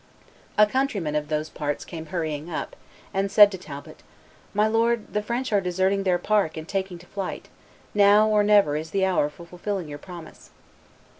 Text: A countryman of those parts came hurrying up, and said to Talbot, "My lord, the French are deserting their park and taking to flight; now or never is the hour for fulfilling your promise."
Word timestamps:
A 0.57 0.65
countryman 0.65 1.13
of 1.13 1.27
those 1.27 1.47
parts 1.51 1.85
came 1.85 2.07
hurrying 2.07 2.49
up, 2.49 2.75
and 3.13 3.31
said 3.31 3.51
to 3.51 3.57
Talbot, 3.59 4.01
"My 4.51 4.65
lord, 4.65 5.13
the 5.13 5.21
French 5.21 5.53
are 5.53 5.61
deserting 5.61 6.01
their 6.05 6.17
park 6.17 6.57
and 6.57 6.67
taking 6.67 6.97
to 6.97 7.05
flight; 7.05 7.49
now 7.93 8.27
or 8.27 8.41
never 8.41 8.75
is 8.75 8.89
the 8.89 9.05
hour 9.05 9.29
for 9.29 9.45
fulfilling 9.45 9.87
your 9.87 9.99
promise." 9.99 10.49